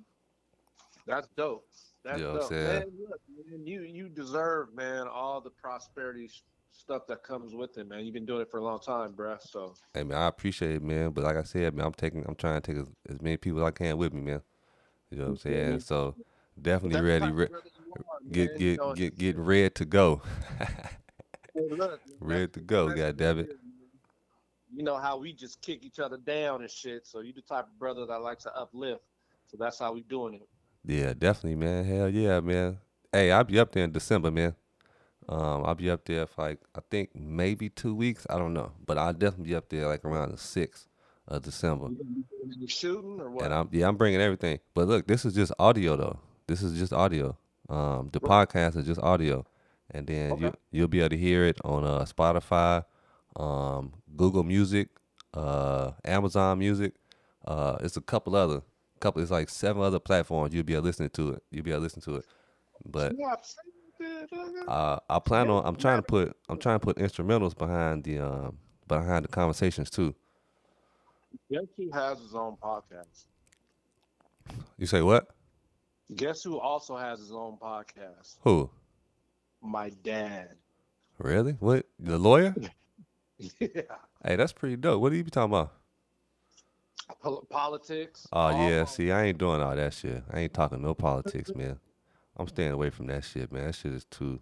That's 1.05 1.27
dope. 1.37 1.67
That's 2.03 2.17
You 2.17 2.23
know 2.23 2.33
what 2.33 2.35
I'm 2.35 2.41
dope. 2.41 2.49
saying? 2.49 2.79
Man, 2.79 2.87
look, 2.99 3.21
man, 3.49 3.67
you 3.67 3.81
you 3.81 4.09
deserve, 4.09 4.73
man, 4.75 5.07
all 5.07 5.39
the 5.39 5.51
prosperity 5.51 6.29
stuff 6.71 7.07
that 7.07 7.23
comes 7.23 7.53
with 7.53 7.77
it, 7.77 7.87
man. 7.87 8.05
You've 8.05 8.13
been 8.13 8.25
doing 8.25 8.41
it 8.41 8.51
for 8.51 8.59
a 8.59 8.63
long 8.63 8.79
time, 8.79 9.13
bruh. 9.13 9.41
So 9.41 9.75
Hey 9.93 10.03
man, 10.03 10.17
I 10.17 10.27
appreciate 10.27 10.75
it, 10.75 10.83
man. 10.83 11.11
But 11.11 11.23
like 11.23 11.37
I 11.37 11.43
said, 11.43 11.73
man, 11.75 11.85
I'm 11.85 11.93
taking, 11.93 12.25
I'm 12.27 12.35
trying 12.35 12.61
to 12.61 12.73
take 12.73 12.81
as, 12.81 12.87
as 13.09 13.21
many 13.21 13.37
people 13.37 13.59
as 13.61 13.67
I 13.67 13.71
can 13.71 13.97
with 13.97 14.13
me, 14.13 14.21
man. 14.21 14.41
You 15.09 15.17
know 15.17 15.23
what 15.25 15.29
I'm 15.31 15.37
saying? 15.37 15.79
So 15.81 16.15
definitely 16.59 17.01
ready, 17.01 17.31
re- 17.31 17.49
brother 18.03 18.25
you 18.25 18.43
are, 18.43 18.47
man. 18.47 18.57
get 18.57 18.77
get 18.77 18.95
get 18.95 19.17
get 19.17 19.37
red 19.37 19.75
to 19.75 19.85
go, 19.85 20.21
look, 21.55 22.01
ready 22.19 22.47
to 22.47 22.59
go. 22.59 22.93
God 22.93 23.17
damn 23.17 23.39
it. 23.39 23.57
You 24.73 24.83
know 24.83 24.97
how 24.97 25.17
we 25.17 25.31
just 25.31 25.61
kick 25.61 25.83
each 25.83 25.99
other 25.99 26.17
down 26.17 26.61
and 26.61 26.69
shit. 26.69 27.07
So 27.07 27.21
you 27.21 27.33
the 27.33 27.41
type 27.41 27.65
of 27.65 27.79
brother 27.79 28.05
that 28.05 28.21
likes 28.21 28.43
to 28.43 28.55
uplift. 28.55 29.01
So 29.47 29.57
that's 29.57 29.79
how 29.79 29.93
we 29.93 30.01
doing 30.01 30.35
it. 30.35 30.47
Yeah, 30.85 31.13
definitely, 31.13 31.55
man. 31.55 31.85
Hell 31.85 32.09
yeah, 32.09 32.39
man. 32.41 32.77
Hey, 33.11 33.31
I'll 33.31 33.43
be 33.43 33.59
up 33.59 33.71
there 33.71 33.83
in 33.83 33.91
December, 33.91 34.31
man. 34.31 34.55
Um, 35.27 35.65
I'll 35.65 35.75
be 35.75 35.89
up 35.89 36.05
there 36.05 36.27
for 36.27 36.43
like 36.43 36.59
I 36.75 36.81
think 36.91 37.15
maybe 37.15 37.69
two 37.69 37.95
weeks. 37.95 38.27
I 38.29 38.37
don't 38.37 38.53
know, 38.53 38.71
but 38.85 38.97
I'll 38.97 39.13
definitely 39.13 39.51
be 39.51 39.55
up 39.55 39.69
there 39.69 39.87
like 39.87 40.05
around 40.05 40.31
the 40.31 40.37
sixth 40.37 40.87
of 41.27 41.41
December. 41.41 41.87
You 42.57 42.67
shooting 42.67 43.19
or 43.19 43.31
what? 43.31 43.45
And 43.45 43.53
I'm 43.53 43.69
yeah, 43.71 43.87
I'm 43.87 43.97
bringing 43.97 44.21
everything. 44.21 44.59
But 44.73 44.87
look, 44.87 45.07
this 45.07 45.25
is 45.25 45.33
just 45.33 45.51
audio 45.57 45.95
though. 45.95 46.19
This 46.47 46.61
is 46.61 46.77
just 46.77 46.93
audio. 46.93 47.37
Um, 47.69 48.09
the 48.11 48.19
podcast 48.19 48.75
is 48.77 48.85
just 48.85 49.01
audio, 49.01 49.45
and 49.91 50.05
then 50.07 50.37
you 50.37 50.47
Okay. 50.47 50.55
you'll 50.71 50.87
be 50.87 50.99
able 50.99 51.09
to 51.09 51.17
hear 51.17 51.45
it 51.45 51.57
on 51.63 51.83
uh, 51.83 52.05
Spotify, 52.05 52.83
um, 53.35 53.93
Google 54.15 54.43
Music, 54.43 54.89
uh, 55.33 55.91
Amazon 56.03 56.59
Music. 56.59 56.93
Uh, 57.45 57.77
it's 57.81 57.97
a 57.97 58.01
couple 58.01 58.35
other 58.35 58.61
couple. 58.99 59.21
It's 59.21 59.31
like 59.31 59.49
seven 59.49 59.81
other 59.81 59.99
platforms. 59.99 60.53
You'll 60.53 60.63
be 60.63 60.73
able 60.73 60.83
to 60.83 60.87
listen 60.87 61.09
to 61.09 61.29
it. 61.33 61.43
You'll 61.51 61.63
be 61.63 61.71
able 61.71 61.79
to 61.79 61.83
listen 61.83 62.01
to 62.03 62.15
it. 62.17 62.25
But 62.85 63.13
Uh, 64.67 64.99
I 65.09 65.19
plan 65.19 65.49
on. 65.49 65.65
I'm 65.65 65.75
trying 65.75 65.97
to 65.99 66.03
put. 66.03 66.35
I'm 66.49 66.57
trying 66.59 66.79
to 66.79 66.83
put 66.85 66.97
instrumentals 66.97 67.57
behind 67.57 68.03
the 68.03 68.19
um 68.19 68.57
behind 68.87 69.25
the 69.25 69.29
conversations 69.29 69.89
too. 69.89 70.13
Who 71.49 71.91
has 71.93 72.19
his 72.19 72.35
own 72.35 72.57
podcast? 72.57 73.25
You 74.77 74.85
say 74.85 75.01
what? 75.01 75.29
Guess 76.13 76.43
who 76.43 76.59
also 76.59 76.95
has 76.97 77.19
his 77.19 77.31
own 77.31 77.57
podcast? 77.61 78.35
Who? 78.41 78.69
My 79.61 79.89
dad. 80.03 80.49
Really? 81.17 81.53
What? 81.53 81.85
The 81.99 82.17
lawyer? 82.19 82.53
yeah. 83.59 83.81
Hey, 84.23 84.35
that's 84.35 84.53
pretty 84.53 84.75
dope. 84.75 85.01
What 85.01 85.11
are 85.11 85.15
you 85.15 85.23
be 85.23 85.31
talking 85.31 85.53
about? 85.53 85.71
Pol- 87.21 87.47
politics. 87.49 88.27
Oh 88.31 88.49
yeah, 88.49 88.79
all- 88.81 88.85
see, 88.85 89.11
I 89.11 89.23
ain't 89.25 89.37
doing 89.37 89.61
all 89.61 89.75
that 89.75 89.93
shit. 89.93 90.23
I 90.31 90.41
ain't 90.41 90.53
talking 90.53 90.81
no 90.81 90.93
politics, 90.93 91.51
man. 91.55 91.79
I'm 92.37 92.47
staying 92.47 92.71
away 92.71 92.89
from 92.89 93.07
that 93.07 93.23
shit, 93.23 93.51
man. 93.51 93.67
That 93.67 93.75
shit 93.75 93.93
is 93.93 94.05
too. 94.05 94.39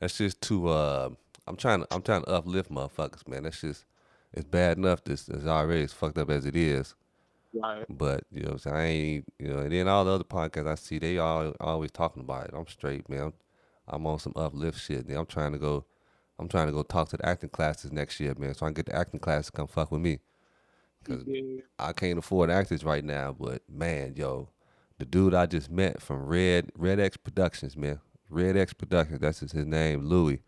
That's 0.00 0.16
just 0.16 0.40
too. 0.40 0.68
Uh, 0.68 1.10
I'm 1.46 1.56
trying 1.56 1.80
to. 1.80 1.86
I'm 1.90 2.02
trying 2.02 2.22
to 2.22 2.30
uplift 2.30 2.70
motherfuckers, 2.70 3.26
man. 3.28 3.42
That's 3.44 3.60
just. 3.60 3.84
It's 4.32 4.44
bad 4.44 4.78
enough. 4.78 5.04
This 5.04 5.28
is 5.28 5.46
already 5.46 5.84
as 5.84 5.92
fucked 5.92 6.18
up 6.18 6.28
as 6.30 6.44
it 6.44 6.56
is. 6.56 6.94
Right. 7.54 7.84
But 7.88 8.24
you 8.30 8.42
know, 8.42 8.48
what 8.48 8.52
I'm 8.52 8.58
saying 8.58 8.76
I 8.76 8.84
ain't. 8.86 9.24
You 9.38 9.48
know, 9.48 9.58
and 9.58 9.72
then 9.72 9.88
all 9.88 10.04
the 10.04 10.12
other 10.12 10.24
podcasts 10.24 10.68
I 10.68 10.74
see, 10.74 10.98
they 10.98 11.18
all 11.18 11.54
always 11.60 11.90
talking 11.90 12.22
about 12.22 12.46
it. 12.46 12.54
I'm 12.54 12.66
straight, 12.66 13.08
man. 13.08 13.22
I'm, 13.22 13.32
I'm 13.88 14.06
on 14.06 14.18
some 14.18 14.32
uplift 14.36 14.80
shit. 14.80 15.08
Man. 15.08 15.18
I'm 15.18 15.26
trying 15.26 15.52
to 15.52 15.58
go. 15.58 15.84
I'm 16.38 16.48
trying 16.48 16.66
to 16.66 16.72
go 16.72 16.82
talk 16.82 17.10
to 17.10 17.16
the 17.16 17.26
acting 17.26 17.50
classes 17.50 17.92
next 17.92 18.18
year, 18.18 18.34
man. 18.36 18.54
So 18.54 18.66
I 18.66 18.68
can 18.70 18.74
get 18.74 18.86
the 18.86 18.96
acting 18.96 19.20
class 19.20 19.46
to 19.46 19.52
come 19.52 19.68
fuck 19.68 19.92
with 19.92 20.00
me. 20.00 20.18
Cause 21.04 21.22
I 21.78 21.92
can't 21.92 22.18
afford 22.18 22.50
actors 22.50 22.82
right 22.82 23.04
now, 23.04 23.36
but 23.38 23.60
man, 23.68 24.14
yo, 24.16 24.48
the 24.98 25.04
dude 25.04 25.34
I 25.34 25.44
just 25.44 25.70
met 25.70 26.00
from 26.00 26.24
Red 26.24 26.72
Red 26.76 26.98
X 26.98 27.18
Productions, 27.18 27.76
man. 27.76 28.00
Red 28.30 28.56
X 28.56 28.72
Productions, 28.72 29.20
that's 29.20 29.40
his, 29.40 29.52
his 29.52 29.66
name, 29.66 30.06
Louis. 30.06 30.40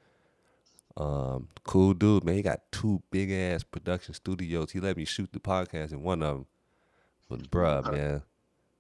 Um, 0.97 1.49
cool 1.65 1.93
dude, 1.93 2.25
man. 2.25 2.37
He 2.37 2.43
got 2.43 2.61
two 2.73 3.03
big 3.11 3.31
ass 3.31 3.63
production 3.65 4.15
studios. 4.15 4.71
He 4.71 4.81
let 4.81 4.97
me 4.97 5.05
shoot 5.05 5.31
the 5.33 5.41
podcast 5.41 5.93
in 5.93 6.03
one 6.03 6.23
of 6.23 6.37
them. 6.37 6.47
But 7.29 7.51
bruh, 7.51 7.91
man, 7.93 8.23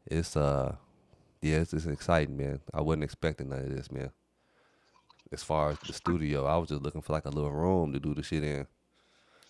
it's 0.06 0.36
uh, 0.36 0.76
yeah, 1.42 1.56
it's, 1.56 1.72
it's 1.72 1.86
exciting, 1.86 2.36
man. 2.36 2.60
I 2.72 2.80
wasn't 2.80 3.04
expecting 3.04 3.48
none 3.48 3.60
of 3.60 3.70
this, 3.74 3.90
man. 3.90 4.10
As 5.32 5.42
far 5.42 5.70
as 5.70 5.78
the 5.80 5.92
studio, 5.92 6.44
I 6.46 6.56
was 6.56 6.68
just 6.68 6.82
looking 6.82 7.02
for 7.02 7.12
like 7.12 7.24
a 7.24 7.30
little 7.30 7.50
room 7.50 7.92
to 7.92 7.98
do 7.98 8.14
the 8.14 8.22
shit 8.22 8.44
in. 8.44 8.66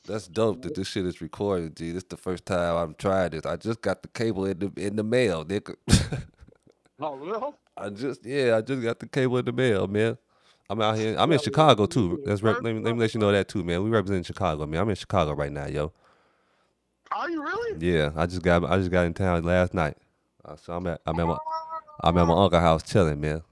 That's 0.07 0.29
dope 0.29 0.63
that 0.63 0.75
this 0.75 0.89
shit 0.89 1.05
is 1.05 1.21
recorded, 1.21 1.77
G. 1.77 1.91
This 1.91 2.05
the 2.05 2.17
first 2.17 2.47
time 2.47 2.77
I've 2.77 2.97
tried 2.97 3.33
this. 3.33 3.45
I 3.45 3.57
just 3.57 3.83
got 3.83 4.03
the 4.03 4.09
cable 4.09 4.47
in 4.47 4.59
the 4.59 4.73
in 4.77 4.97
the 4.97 5.03
mail, 5.05 5.45
nigga. 5.45 5.75
Oh, 6.99 7.15
real? 7.15 7.55
I 7.77 7.91
just 7.91 8.25
yeah, 8.25 8.57
I 8.57 8.63
just 8.63 8.83
got 8.83 8.99
the 8.99 9.07
cable 9.07 9.37
in 9.37 9.45
the 9.45 9.53
mail, 9.53 9.87
man. 9.87 10.17
I'm 10.69 10.81
out 10.81 10.97
here. 10.97 11.15
I'm 11.19 11.31
in 11.31 11.39
Chicago 11.39 11.87
too. 11.87 12.23
That's 12.25 12.43
rep- 12.43 12.63
let, 12.63 12.75
me, 12.75 12.81
let 12.81 12.95
me 12.95 13.01
let 13.01 13.15
you 13.15 13.21
know 13.21 13.31
that 13.31 13.49
too, 13.49 13.63
man. 13.63 13.85
We 13.85 13.91
represent 13.91 14.25
Chicago, 14.27 14.67
man. 14.67 14.81
I'm 14.81 14.89
in 14.89 14.97
Chicago 14.97 15.33
right 15.35 15.53
now, 15.53 15.67
yo. 15.67 15.93
Are 17.13 17.31
you 17.31 17.43
really? 17.43 17.79
Yeah, 17.79 18.11
I 18.17 18.27
just 18.27 18.43
got 18.43 18.65
I 18.65 18.79
just 18.79 18.91
got 18.91 19.07
in 19.07 19.15
town 19.15 19.43
last 19.45 19.75
night. 19.75 19.97
Uh, 20.45 20.57
so 20.57 20.75
I'm 20.75 20.87
at 20.87 21.01
I'm 21.07 21.19
at 21.19 21.27
my 21.27 21.39
I'm 22.03 22.19
at 22.19 22.27
my 22.27 22.45
uncle's 22.45 22.63
house 22.63 22.83
chilling, 22.83 23.21
man. 23.21 23.43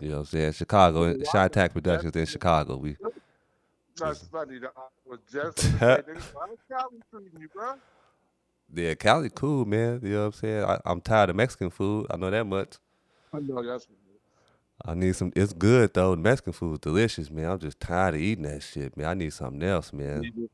You 0.00 0.10
know 0.10 0.14
what 0.16 0.20
I'm 0.20 0.26
saying? 0.26 0.52
Chicago, 0.52 1.16
Shy 1.32 1.48
Tack 1.48 1.72
Productions 1.72 2.14
in 2.14 2.26
Chicago. 2.26 2.76
We 2.76 2.96
That's 3.98 4.20
funny. 4.28 4.60
I 4.64 4.68
was 5.04 5.18
just 5.30 5.56
gonna 5.56 5.78
say, 5.78 6.02
nigga, 6.12 6.22
why 6.32 6.46
Cali 6.70 6.98
treating 7.10 7.40
you, 7.40 7.48
bro? 7.52 7.74
yeah, 8.74 8.94
Cali 8.94 9.30
cool, 9.30 9.64
man. 9.64 10.00
You 10.02 10.10
know 10.10 10.18
what 10.20 10.26
I'm 10.26 10.32
saying? 10.32 10.64
I, 10.64 10.78
I'm 10.84 11.00
tired 11.00 11.30
of 11.30 11.36
Mexican 11.36 11.70
food. 11.70 12.06
I 12.10 12.16
know 12.16 12.30
that 12.30 12.46
much. 12.46 12.76
I 13.32 13.40
know 13.40 13.62
that's 13.62 13.86
I 14.84 14.94
need 14.94 15.16
some. 15.16 15.32
It's 15.34 15.52
good 15.52 15.92
though. 15.94 16.14
Mexican 16.14 16.52
food 16.52 16.74
is 16.74 16.78
delicious, 16.78 17.30
man. 17.30 17.50
I'm 17.50 17.58
just 17.58 17.80
tired 17.80 18.14
of 18.14 18.20
eating 18.20 18.44
that 18.44 18.62
shit, 18.62 18.96
man. 18.96 19.06
I 19.08 19.14
need 19.14 19.32
something 19.32 19.62
else, 19.62 19.92
man. 19.92 20.48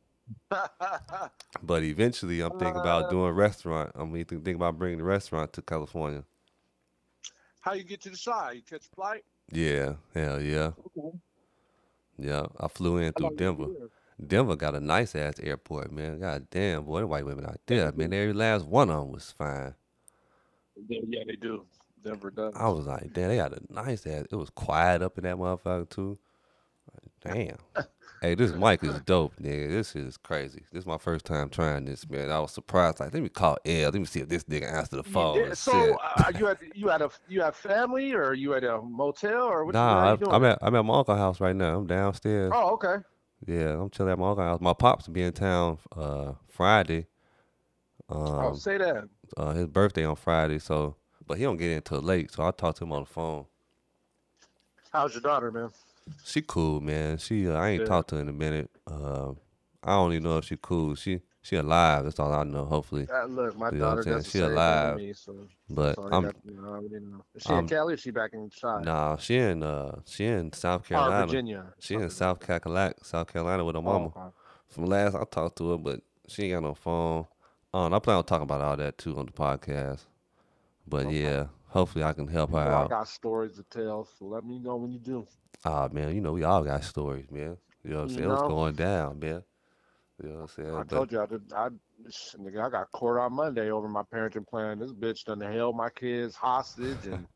But 1.62 1.82
eventually, 1.82 2.40
I'm 2.40 2.58
thinking 2.58 2.80
about 2.80 3.06
uh, 3.06 3.10
doing 3.10 3.28
a 3.30 3.32
restaurant. 3.32 3.92
I'm 3.94 4.12
thinking 4.12 4.38
thinking 4.38 4.56
about 4.56 4.78
bringing 4.78 4.98
the 4.98 5.04
restaurant 5.04 5.52
to 5.54 5.62
California. 5.62 6.24
How 7.60 7.72
you 7.72 7.84
get 7.84 8.02
to 8.02 8.10
the 8.10 8.16
side? 8.16 8.56
You 8.56 8.62
catch 8.62 8.86
a 8.86 8.94
flight? 8.94 9.24
Yeah, 9.50 9.94
hell 10.14 10.40
yeah, 10.40 10.72
Okay. 10.96 11.18
yeah. 12.18 12.46
I 12.58 12.68
flew 12.68 12.98
in 12.98 13.12
through 13.12 13.36
Denver. 13.36 13.68
Denver 14.24 14.56
got 14.56 14.74
a 14.74 14.80
nice 14.80 15.14
ass 15.14 15.40
airport, 15.40 15.90
man. 15.92 16.20
God 16.20 16.48
damn, 16.50 16.84
boy, 16.84 17.00
the 17.00 17.06
white 17.06 17.26
women 17.26 17.46
out 17.46 17.60
there, 17.66 17.90
man. 17.92 18.12
Every 18.12 18.32
last 18.32 18.64
one 18.66 18.90
of 18.90 19.00
them 19.00 19.12
was 19.12 19.30
fine. 19.36 19.74
Yeah, 20.88 21.00
yeah, 21.08 21.22
they 21.26 21.36
do. 21.36 21.64
Denver 22.02 22.30
does. 22.30 22.54
I 22.56 22.68
was 22.68 22.86
like, 22.86 23.12
damn, 23.12 23.28
they 23.28 23.36
got 23.36 23.52
a 23.54 23.60
nice 23.72 24.06
ass. 24.06 24.26
It 24.30 24.36
was 24.36 24.50
quiet 24.50 25.02
up 25.02 25.16
in 25.18 25.24
that 25.24 25.36
motherfucker 25.36 25.88
too. 25.88 26.18
Damn. 27.24 27.56
hey, 28.20 28.34
this 28.34 28.52
mic 28.52 28.82
is 28.84 29.00
dope, 29.00 29.34
nigga. 29.40 29.68
This 29.70 29.96
is 29.96 30.16
crazy. 30.16 30.62
This 30.72 30.80
is 30.80 30.86
my 30.86 30.98
first 30.98 31.24
time 31.24 31.48
trying 31.48 31.84
this, 31.86 32.08
man. 32.08 32.30
I 32.30 32.38
was 32.40 32.52
surprised. 32.52 33.00
Like, 33.00 33.14
let 33.14 33.22
me 33.22 33.28
call 33.28 33.56
L. 33.64 33.84
Let 33.90 33.94
me 33.94 34.04
see 34.04 34.20
if 34.20 34.28
this 34.28 34.44
nigga 34.44 34.70
answer 34.72 34.96
the 34.96 35.02
phone. 35.02 35.46
Yeah, 35.48 35.54
so 35.54 35.98
uh, 36.02 36.30
you 36.38 36.48
at 36.48 36.58
you 36.74 36.90
at 36.90 37.00
a 37.02 37.10
you 37.28 37.40
have 37.42 37.56
family 37.56 38.12
or 38.12 38.34
you 38.34 38.54
at 38.54 38.64
a 38.64 38.80
motel 38.82 39.42
or 39.44 39.64
what? 39.64 39.72
you, 39.74 39.80
Nah, 39.80 40.16
you? 40.20 40.30
I'm 40.30 40.44
at 40.44 40.58
I'm 40.62 40.74
at 40.74 40.84
my 40.84 40.98
uncle's 40.98 41.18
house 41.18 41.40
right 41.40 41.56
now. 41.56 41.78
I'm 41.78 41.86
downstairs. 41.86 42.52
Oh, 42.54 42.72
okay. 42.74 42.96
Yeah, 43.46 43.80
I'm 43.80 43.90
chilling 43.90 44.12
at 44.12 44.18
my 44.18 44.28
uncle's 44.30 44.44
house. 44.46 44.60
My 44.60 44.72
pops 44.74 45.06
will 45.06 45.14
be 45.14 45.22
in 45.22 45.32
town 45.32 45.78
uh 45.96 46.32
Friday. 46.48 47.06
oh, 48.10 48.48
Um, 48.50 48.56
say 48.56 48.78
that. 48.78 49.08
uh, 49.36 49.52
his 49.54 49.66
birthday 49.66 50.04
on 50.04 50.16
Friday, 50.16 50.58
so 50.58 50.96
but 51.26 51.38
he 51.38 51.44
don't 51.44 51.56
get 51.56 51.70
in 51.70 51.80
till 51.82 52.00
late, 52.02 52.30
so 52.32 52.46
I 52.46 52.50
talk 52.50 52.74
to 52.76 52.84
him 52.84 52.92
on 52.92 53.02
the 53.04 53.06
phone. 53.08 53.46
How's 54.92 55.12
your 55.14 55.22
daughter, 55.22 55.50
man? 55.50 55.70
She 56.24 56.42
cool, 56.42 56.80
man. 56.80 57.18
She 57.18 57.48
uh, 57.48 57.54
I 57.54 57.70
ain't 57.70 57.80
Good. 57.80 57.88
talked 57.88 58.10
to 58.10 58.16
her 58.16 58.20
in 58.22 58.28
a 58.28 58.32
minute. 58.32 58.70
Uh, 58.86 59.32
I 59.82 59.92
don't 59.92 60.12
even 60.12 60.24
know 60.24 60.38
if 60.38 60.44
she 60.46 60.56
cool. 60.60 60.94
She 60.94 61.20
she 61.42 61.56
alive. 61.56 62.04
That's 62.04 62.18
all 62.18 62.32
I 62.32 62.42
know. 62.44 62.64
Hopefully, 62.64 63.06
Uh, 63.12 63.26
look, 63.26 63.56
my 63.56 63.70
You 63.70 63.78
know 63.78 63.84
what 63.86 63.90
I'm 63.90 63.96
daughter 64.04 64.10
does 64.16 64.30
She 64.30 64.38
alive. 64.40 64.96
me, 64.96 65.12
so, 65.12 65.36
but 65.68 65.98
I'm 66.10 66.24
got, 66.24 66.34
you 66.44 66.54
know, 66.54 66.80
know. 66.80 67.24
Is 67.34 67.42
she 67.42 67.48
I'm- 67.50 67.58
in 67.60 67.68
Cali 67.68 67.92
or 67.92 67.94
is 67.94 68.00
she 68.00 68.10
back 68.10 68.32
in 68.32 68.50
side? 68.50 68.84
nah. 68.84 69.16
She 69.16 69.36
in 69.36 69.62
uh 69.62 70.00
she 70.06 70.24
in 70.26 70.52
South 70.52 70.82
Oh, 70.84 70.88
Carolina. 70.88 71.26
Virginia. 71.26 71.64
She 71.78 71.94
in 71.94 72.10
South 72.10 72.40
Carolina, 72.40 72.94
South 73.02 73.32
Carolina 73.32 73.64
with 73.64 73.74
her 73.74 73.80
Oh, 73.80 73.82
mama. 73.82 74.06
okay. 74.06 74.20
From 74.68 74.86
last 74.86 75.14
I 75.14 75.24
talked 75.24 75.56
to 75.58 75.70
her, 75.72 75.78
but 75.78 76.00
she 76.28 76.44
ain't 76.44 76.52
got 76.54 76.62
no 76.62 76.74
phone. 76.74 77.26
Um, 77.72 77.92
I 77.92 77.98
plan 77.98 78.16
on 78.18 78.24
talking 78.24 78.44
about 78.44 78.60
all 78.60 78.76
that 78.76 78.98
too 78.98 79.18
on 79.18 79.26
the 79.26 79.32
podcast. 79.32 80.04
But 80.86 81.06
Okay. 81.06 81.22
yeah, 81.22 81.46
hopefully 81.74 82.04
I 82.04 82.12
can 82.14 82.26
help 82.28 82.50
You 82.52 82.56
her 82.56 82.64
know 82.64 82.84
I 82.84 82.88
got 82.88 83.08
stories 83.08 83.56
to 83.56 83.64
tell, 83.64 84.08
so 84.18 84.24
let 84.24 84.44
me 84.44 84.58
know 84.60 84.76
when 84.76 84.92
you 84.92 84.98
do. 85.00 85.26
Ah 85.64 85.88
man, 85.92 86.14
you 86.14 86.20
know 86.22 86.32
we 86.32 86.44
all 86.44 86.62
got 86.62 86.84
stories, 86.84 87.30
man. 87.30 87.56
You 87.82 87.90
know 87.90 87.96
what 87.96 88.02
I'm 88.04 88.08
You 88.10 88.14
saying? 88.16 88.28
What's 88.28 88.42
know? 88.42 88.48
going 88.48 88.74
down, 88.74 89.18
man? 89.18 89.42
You 90.22 90.28
know 90.28 90.34
what 90.36 90.40
I'm 90.42 90.48
saying? 90.48 90.74
I 90.74 90.78
But- 90.78 90.88
told 90.88 91.12
you 91.12 91.20
I 91.20 91.26
did. 91.26 91.52
I, 91.52 91.68
nigga, 92.38 92.64
I 92.66 92.70
got 92.70 92.92
court 92.92 93.18
on 93.18 93.32
Monday 93.34 93.70
over 93.70 93.88
my 93.88 94.02
parenting 94.02 94.46
plan. 94.46 94.78
This 94.78 94.92
bitch 94.92 95.24
done 95.24 95.40
held 95.40 95.76
my 95.76 95.90
kids 95.90 96.36
hostage, 96.36 97.04
and 97.06 97.26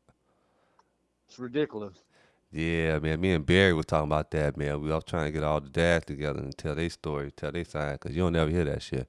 it's 1.27 1.37
ridiculous. 1.37 2.03
Yeah, 2.51 2.97
man. 2.99 3.19
Me 3.21 3.33
and 3.33 3.45
Barry 3.45 3.73
was 3.73 3.85
talking 3.85 4.07
about 4.09 4.31
that, 4.31 4.57
man. 4.57 4.81
We 4.81 4.91
all 4.91 5.01
trying 5.01 5.25
to 5.25 5.31
get 5.31 5.43
all 5.43 5.59
the 5.61 5.69
dads 5.69 6.05
together 6.05 6.39
and 6.39 6.57
tell 6.57 6.73
their 6.73 6.89
story, 6.89 7.31
tell 7.31 7.51
their 7.51 7.65
side, 7.65 7.99
because 7.99 8.15
you 8.15 8.23
don't 8.23 8.33
never 8.33 8.49
hear 8.49 8.63
that 8.63 8.81
shit. 8.81 9.07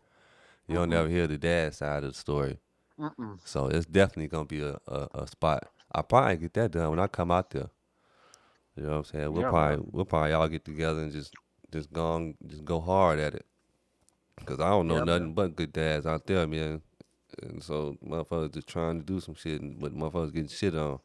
You 0.66 0.74
don't 0.74 0.90
never 0.90 1.08
hear 1.08 1.26
the 1.26 1.38
dad 1.38 1.74
side 1.74 2.04
of 2.04 2.12
the 2.12 2.18
story. 2.18 2.58
Mm-mm. 3.00 3.38
So 3.44 3.66
it's 3.68 3.86
definitely 3.86 4.28
gonna 4.28 4.44
be 4.44 4.60
a, 4.62 4.78
a, 4.86 5.08
a 5.14 5.26
spot. 5.26 5.68
I'll 5.92 6.02
probably 6.02 6.36
get 6.36 6.54
that 6.54 6.70
done 6.72 6.90
when 6.90 6.98
I 7.00 7.06
come 7.06 7.30
out 7.30 7.50
there. 7.50 7.70
You 8.76 8.84
know 8.84 8.90
what 8.90 8.96
I'm 8.98 9.04
saying? 9.04 9.32
We'll 9.32 9.42
Yeah, 9.42 9.50
probably 9.50 9.76
man. 9.78 9.88
we'll 9.90 10.04
probably 10.04 10.32
all 10.32 10.48
get 10.48 10.64
together 10.64 11.00
and 11.00 11.12
just 11.12 11.34
just 11.72 11.92
go 11.92 12.06
on, 12.06 12.34
just 12.46 12.64
go 12.64 12.80
hard 12.80 13.18
at 13.18 13.34
it. 13.34 13.46
Cause 14.44 14.60
I 14.60 14.68
don't 14.70 14.86
know 14.88 14.98
Yeah, 14.98 15.04
nothing 15.04 15.26
man. 15.26 15.34
but 15.34 15.56
good 15.56 15.72
dads 15.72 16.06
out 16.06 16.26
there, 16.26 16.46
man. 16.46 16.82
And 17.42 17.62
so 17.62 17.96
motherfuckers 18.04 18.54
just 18.54 18.66
trying 18.68 18.98
to 19.00 19.04
do 19.04 19.20
some 19.20 19.34
shit, 19.34 19.60
and- 19.60 19.78
but 19.78 19.94
motherfuckers 19.94 20.32
getting 20.32 20.48
shit 20.48 20.74
on 20.74 20.98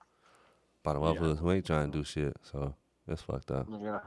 by 0.83 0.93
the 0.93 0.99
Yeah. 0.99 1.05
motherfuckers 1.13 1.37
who 1.39 1.51
ain't 1.51 1.65
trying 1.65 1.91
to 1.91 1.97
do 1.97 2.03
shit. 2.03 2.35
So 2.41 2.73
that's 3.07 3.21
fucked 3.21 3.51
up. 3.51 3.67
Nigga, 3.67 4.01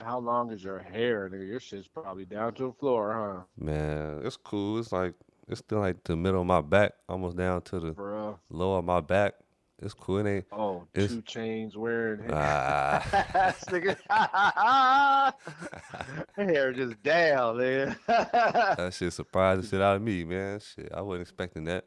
how 0.00 0.18
long 0.18 0.52
is 0.52 0.62
your 0.62 0.78
hair, 0.78 1.28
nigga? 1.30 1.46
Your 1.48 1.60
shit's 1.60 1.88
probably 1.88 2.24
down 2.26 2.54
to 2.54 2.64
the 2.66 2.72
floor, 2.72 3.12
huh? 3.14 3.44
Man, 3.56 4.20
it's 4.24 4.36
cool. 4.36 4.78
It's 4.78 4.92
like 4.92 5.14
it's 5.48 5.60
still 5.60 5.78
like 5.80 6.02
the 6.04 6.16
middle 6.16 6.40
of 6.40 6.46
my 6.46 6.60
back, 6.60 6.92
almost 7.08 7.36
down 7.36 7.62
to 7.62 7.80
the 7.80 7.92
bro? 7.92 8.38
lower 8.50 8.78
of 8.78 8.84
my 8.84 9.00
back. 9.00 9.34
It's 9.78 9.92
cool. 9.92 10.18
It 10.24 10.30
ain't. 10.30 10.44
Oh, 10.52 10.84
It's- 10.94 11.10
two 11.12 11.20
chains 11.22 11.76
wearing. 11.76 12.30
Ah. 12.32 13.02
nigga. 13.68 13.96
hair 16.36 16.72
just 16.72 17.02
down, 17.02 17.58
man. 17.58 17.96
That 18.06 18.94
shit 18.96 19.12
surprised 19.12 19.62
the 19.62 19.66
shit 19.66 19.82
out 19.82 19.96
of 19.96 20.02
me, 20.02 20.24
man. 20.24 20.60
Shit, 20.60 20.90
I 20.94 21.02
wasn't 21.02 21.22
expecting 21.22 21.64
that. 21.64 21.84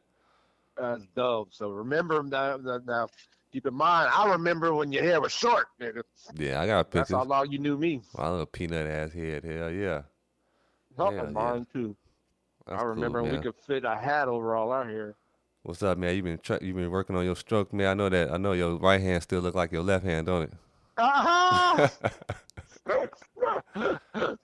That's 0.77 1.03
dope. 1.15 1.49
So 1.51 1.71
remember 1.71 2.21
now, 2.23 2.57
now, 2.57 2.79
now, 2.85 3.07
keep 3.51 3.65
in 3.65 3.73
mind, 3.73 4.11
I 4.13 4.31
remember 4.31 4.73
when 4.73 4.91
your 4.91 5.03
hair 5.03 5.19
was 5.19 5.31
short, 5.31 5.67
nigga. 5.81 6.03
Yeah, 6.35 6.61
I 6.61 6.67
got 6.67 6.91
pictures. 6.91 7.09
That's 7.09 7.11
how 7.11 7.23
long 7.23 7.51
you 7.51 7.57
knew 7.57 7.77
me. 7.77 8.01
My 8.15 8.29
little 8.29 8.45
peanut 8.45 8.87
ass 8.87 9.13
head. 9.13 9.43
Hell 9.43 9.71
yeah. 9.71 10.03
Hell 10.95 11.13
yeah. 11.13 11.23
mine 11.23 11.65
too. 11.73 11.95
That's 12.69 12.81
I 12.81 12.85
remember 12.85 13.19
cool, 13.19 13.27
when 13.29 13.37
we 13.37 13.41
could 13.43 13.55
fit 13.55 13.83
a 13.83 13.95
hat 13.95 14.27
over 14.27 14.55
all 14.55 14.71
our 14.71 14.85
hair. 14.85 15.15
What's 15.63 15.81
up, 15.83 15.97
man? 15.97 16.15
You 16.15 16.23
been 16.23 16.37
tr- 16.37 16.61
you 16.63 16.73
been 16.73 16.89
working 16.91 17.15
on 17.15 17.25
your 17.25 17.35
stroke, 17.35 17.73
man. 17.73 17.87
I 17.87 17.93
know 17.95 18.09
that. 18.09 18.31
I 18.31 18.37
know 18.37 18.53
your 18.53 18.77
right 18.77 19.01
hand 19.01 19.23
still 19.23 19.41
look 19.41 19.55
like 19.55 19.71
your 19.71 19.81
left 19.83 20.05
hand, 20.05 20.27
don't 20.27 20.43
it? 20.43 20.53
Uh-huh. 20.97 21.87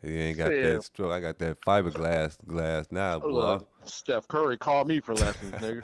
You 0.03 0.19
ain't 0.19 0.37
got 0.37 0.51
Yeah. 0.55 0.73
that 0.73 0.83
stroke. 0.83 1.11
I 1.11 1.19
got 1.19 1.39
that 1.39 1.59
fiberglass 1.61 2.37
glass 2.45 2.85
now, 2.91 3.19
boy. 3.19 3.27
Look, 3.29 3.67
Steph 3.85 4.27
Curry 4.27 4.55
called 4.57 4.87
me 4.87 4.99
for 4.99 5.13
lessons, 5.15 5.51
nigga. 5.55 5.83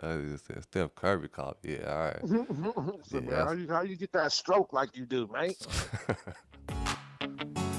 I 0.00 0.16
just 0.30 0.46
said 0.46 0.62
Steph 0.64 0.94
Curry 0.96 1.28
called. 1.28 1.56
Yeah, 1.62 1.84
all 1.90 1.98
right. 1.98 2.20
so, 3.06 3.20
man, 3.20 3.28
Yeah. 3.30 3.44
how 3.44 3.52
you 3.52 3.68
how 3.68 3.82
you 3.82 3.96
get 3.96 4.12
that 4.12 4.32
stroke 4.32 4.72
like 4.72 4.96
you 4.96 5.06
do, 5.06 5.28
man? 5.32 5.52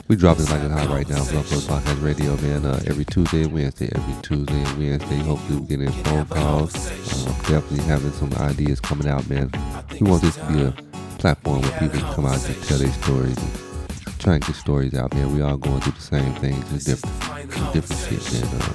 We 0.08 0.16
dropping 0.16 0.46
like 0.46 0.62
it's 0.62 0.74
hot 0.74 0.88
right 0.88 1.10
now, 1.10 1.18
Road 1.18 1.44
Podcast 1.44 2.02
Radio, 2.02 2.38
man. 2.38 2.66
Uh, 2.66 2.82
every 2.88 3.04
Tuesday 3.04 3.44
and 3.44 3.52
Wednesday, 3.52 3.90
every 3.94 4.22
Tuesday 4.22 4.54
and 4.54 4.78
Wednesday. 4.80 5.18
Hopefully, 5.18 5.60
we're 5.60 5.68
getting 5.68 5.92
phone 6.04 6.26
calls. 6.28 6.74
Uh, 6.74 7.26
definitely 7.50 7.84
having 7.84 8.14
some 8.14 8.32
ideas 8.36 8.80
coming 8.80 9.10
out, 9.10 9.30
man. 9.30 9.52
We 10.00 10.10
want 10.10 10.22
this 10.22 10.38
to 10.38 10.46
be 10.46 10.62
a 10.62 10.72
platform 11.18 11.62
where 11.62 11.72
people 11.78 12.00
can 12.00 12.14
come 12.14 12.26
out 12.26 12.48
and 12.48 12.64
tell 12.64 12.78
their 12.78 12.92
stories 12.94 13.38
and 13.38 14.20
try 14.20 14.36
and 14.36 14.46
get 14.46 14.56
stories 14.56 14.94
out, 14.94 15.14
man. 15.14 15.36
We 15.36 15.42
all 15.42 15.58
going 15.58 15.82
through 15.82 15.92
the 15.92 16.00
same 16.00 16.34
things, 16.36 16.86
just 16.86 16.88
different, 16.88 17.74
different 17.74 18.22
shit, 18.22 18.34
man. 18.34 18.62
Uh, 18.62 18.74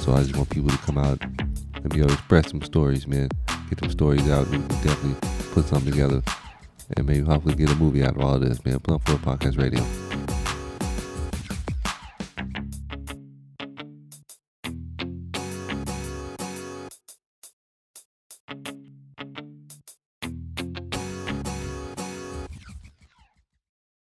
so 0.00 0.12
I 0.12 0.24
just 0.24 0.36
want 0.36 0.50
people 0.50 0.68
to 0.68 0.78
come 0.78 0.98
out 0.98 1.22
and 1.22 1.88
be 1.88 2.00
able 2.00 2.08
to 2.08 2.14
express 2.14 2.50
some 2.50 2.60
stories, 2.60 3.06
man. 3.06 3.30
Get 3.70 3.80
them 3.80 3.90
stories 3.90 4.28
out. 4.28 4.46
We 4.48 4.58
can 4.58 4.68
definitely 4.68 5.16
put 5.54 5.64
something 5.64 5.90
together 5.90 6.22
and 6.98 7.06
maybe 7.06 7.24
hopefully 7.24 7.54
get 7.54 7.70
a 7.70 7.76
movie 7.76 8.04
out 8.04 8.16
of 8.16 8.20
all 8.20 8.38
this, 8.38 8.62
man. 8.66 8.76
Blunt 8.76 9.08
Road 9.08 9.22
Podcast 9.22 9.56
Radio. 9.58 9.82